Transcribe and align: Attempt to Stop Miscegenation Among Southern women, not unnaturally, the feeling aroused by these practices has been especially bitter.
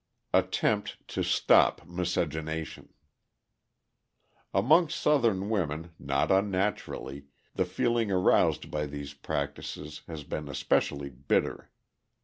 Attempt 0.33 0.97
to 1.09 1.21
Stop 1.21 1.85
Miscegenation 1.87 2.91
Among 4.51 4.89
Southern 4.89 5.47
women, 5.47 5.91
not 5.99 6.31
unnaturally, 6.31 7.25
the 7.53 7.65
feeling 7.65 8.09
aroused 8.09 8.71
by 8.71 8.87
these 8.87 9.13
practices 9.13 10.01
has 10.07 10.23
been 10.23 10.49
especially 10.49 11.11
bitter. 11.11 11.69